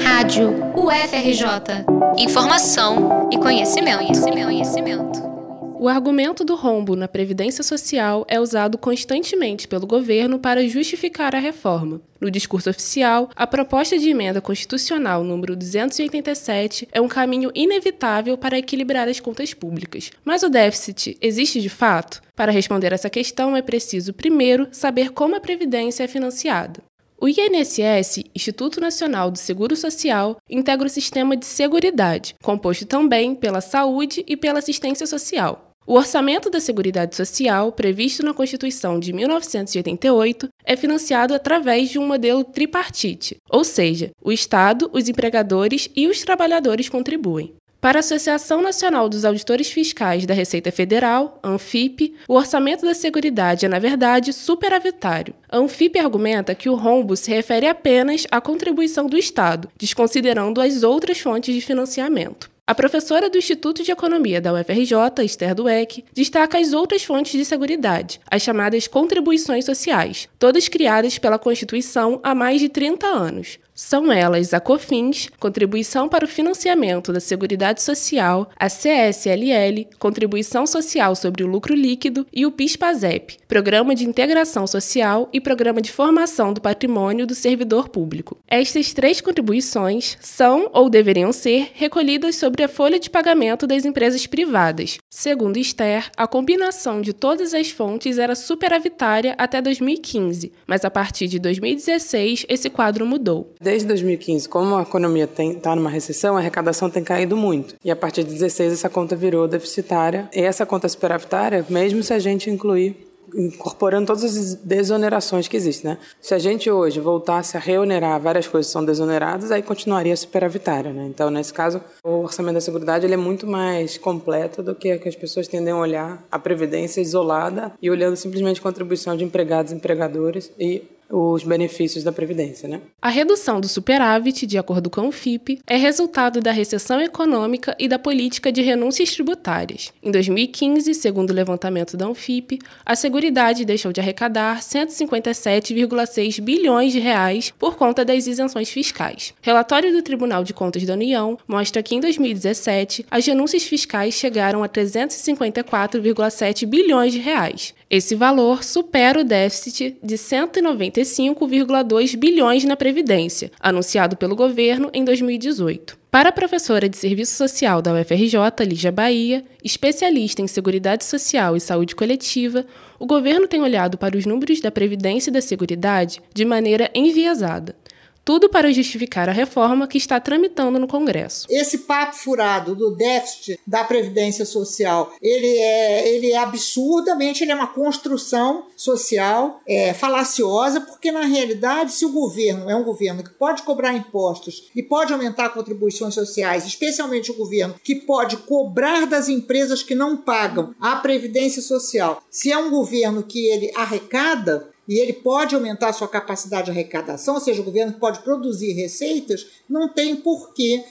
[0.00, 1.84] Rádio UFRJ.
[2.16, 5.32] Informação e conhecimento, conhecimento, conhecimento.
[5.78, 11.40] O argumento do rombo na Previdência Social é usado constantemente pelo governo para justificar a
[11.40, 12.00] reforma.
[12.20, 18.56] No discurso oficial, a proposta de emenda constitucional número 287 é um caminho inevitável para
[18.56, 20.12] equilibrar as contas públicas.
[20.24, 22.22] Mas o déficit existe de fato?
[22.36, 26.80] Para responder essa questão, é preciso, primeiro, saber como a Previdência é financiada.
[27.22, 33.60] O INSS, Instituto Nacional do Seguro Social, integra o sistema de seguridade, composto também pela
[33.60, 35.70] saúde e pela assistência social.
[35.86, 42.08] O orçamento da Seguridade Social, previsto na Constituição de 1988, é financiado através de um
[42.08, 47.54] modelo tripartite, ou seja, o Estado, os empregadores e os trabalhadores contribuem.
[47.82, 53.66] Para a Associação Nacional dos Auditores Fiscais da Receita Federal, ANFIP, o orçamento da Seguridade
[53.66, 55.34] é, na verdade, superavitário.
[55.48, 60.84] A ANFIP argumenta que o rombo se refere apenas à contribuição do Estado, desconsiderando as
[60.84, 62.52] outras fontes de financiamento.
[62.64, 67.44] A professora do Instituto de Economia da UFRJ, Esther Dueck, destaca as outras fontes de
[67.44, 73.58] seguridade, as chamadas contribuições sociais, todas criadas pela Constituição há mais de 30 anos.
[73.74, 81.16] São elas a COFINS, Contribuição para o Financiamento da Seguridade Social, a CSLL, Contribuição Social
[81.16, 86.52] sobre o Lucro Líquido, e o PIS-PASEP, Programa de Integração Social e Programa de Formação
[86.52, 88.36] do Patrimônio do Servidor Público.
[88.46, 94.26] Estas três contribuições são, ou deveriam ser, recolhidas sobre a folha de pagamento das empresas
[94.26, 94.98] privadas.
[95.08, 101.26] Segundo Esther, a combinação de todas as fontes era superavitária até 2015, mas a partir
[101.26, 103.54] de 2016 esse quadro mudou.
[103.62, 107.76] Desde 2015, como a economia está numa recessão, a arrecadação tem caído muito.
[107.84, 110.28] E a partir de 2016 essa conta virou deficitária.
[110.34, 115.92] E essa conta superavitária, mesmo se a gente incluir incorporando todas as desonerações que existem,
[115.92, 115.98] né?
[116.20, 120.92] Se a gente hoje voltasse a reonerar várias coisas que são desoneradas, aí continuaria superavitária,
[120.92, 121.06] né?
[121.08, 125.08] Então, nesse caso, o orçamento da Seguridade ele é muito mais completo do que, que
[125.08, 129.76] as pessoas tendem a olhar a previdência isolada e olhando simplesmente contribuição de empregados e
[129.76, 132.66] empregadores e os benefícios da Previdência.
[132.66, 132.80] Né?
[133.00, 137.86] A redução do superávit, de acordo com o FIP, é resultado da recessão econômica e
[137.86, 139.92] da política de renúncias tributárias.
[140.02, 146.98] Em 2015, segundo o levantamento da Anfip, a Seguridade deixou de arrecadar 157,6 bilhões de
[146.98, 149.34] reais por conta das isenções fiscais.
[149.42, 154.62] Relatório do Tribunal de Contas da União mostra que em 2017 as renúncias fiscais chegaram
[154.62, 157.74] a 354,7 bilhões de reais.
[157.94, 165.98] Esse valor supera o déficit de 195,2 bilhões na Previdência, anunciado pelo governo em 2018.
[166.10, 171.60] Para a professora de Serviço Social da UFRJ, Lígia Bahia, especialista em Seguridade Social e
[171.60, 172.64] Saúde Coletiva,
[172.98, 177.76] o governo tem olhado para os números da Previdência e da Seguridade de maneira enviesada.
[178.24, 181.46] Tudo para justificar a reforma que está tramitando no Congresso.
[181.50, 187.54] Esse papo furado do déficit da Previdência Social, ele é, ele é absurdamente, ele é
[187.54, 193.30] uma construção social é, falaciosa, porque na realidade, se o governo é um governo que
[193.30, 199.28] pode cobrar impostos e pode aumentar contribuições sociais, especialmente o governo que pode cobrar das
[199.28, 205.00] empresas que não pagam a Previdência Social, se é um governo que ele arrecada, e
[205.00, 209.88] ele pode aumentar sua capacidade de arrecadação, ou seja, o governo pode produzir receitas, não
[209.88, 210.84] tem porquê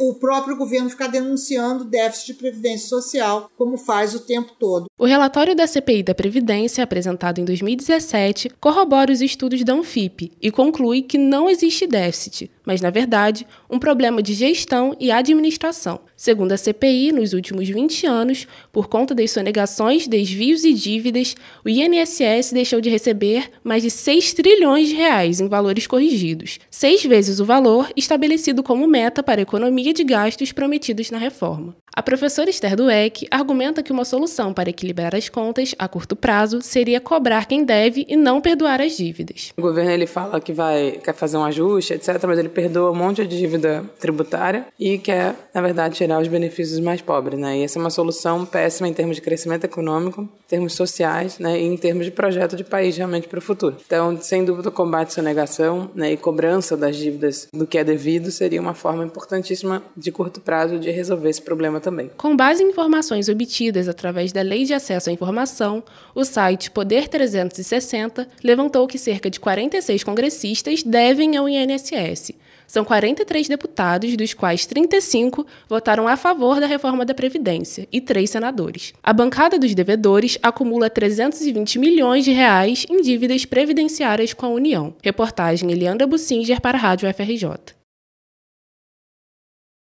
[0.00, 4.87] o próprio governo ficar denunciando déficit de previdência social, como faz o tempo todo.
[5.00, 10.50] O relatório da CPI da Previdência, apresentado em 2017, corrobora os estudos da Anfip e
[10.50, 16.00] conclui que não existe déficit, mas, na verdade, um problema de gestão e administração.
[16.16, 21.68] Segundo a CPI, nos últimos 20 anos, por conta das sonegações, desvios e dívidas, o
[21.68, 27.38] INSS deixou de receber mais de 6 trilhões de reais em valores corrigidos, seis vezes
[27.38, 31.76] o valor estabelecido como meta para a economia de gastos prometidos na reforma.
[31.98, 36.60] A professora Esther Dueck argumenta que uma solução para equilibrar as contas a curto prazo
[36.62, 39.52] seria cobrar quem deve e não perdoar as dívidas.
[39.56, 42.94] O governo ele fala que vai quer fazer um ajuste, etc, mas ele perdoa um
[42.94, 47.58] monte de dívida tributária e quer, na verdade, tirar os benefícios mais pobres, né?
[47.58, 51.60] E essa é uma solução péssima em termos de crescimento econômico, em termos sociais, né,
[51.60, 53.76] e em termos de projeto de país realmente para o futuro.
[53.84, 57.84] Então, sem dúvida, o combate à sonegação, né, e cobrança das dívidas do que é
[57.84, 62.10] devido seria uma forma importantíssima de curto prazo de resolver esse problema também.
[62.16, 65.84] Com base em informações obtidas através da Lei de Acesso à Informação,
[66.14, 72.32] o site Poder 360 levantou que cerca de 46 congressistas devem ao INSS.
[72.66, 78.30] São 43 deputados, dos quais 35 votaram a favor da reforma da Previdência e três
[78.30, 78.92] senadores.
[79.02, 84.94] A bancada dos devedores acumula 320 milhões de reais em dívidas previdenciárias com a União.
[85.02, 87.77] Reportagem Eliandra Bussinger para a Rádio FRJ.